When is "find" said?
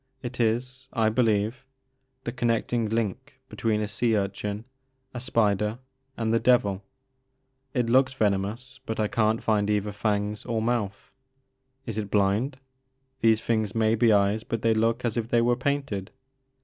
9.43-9.69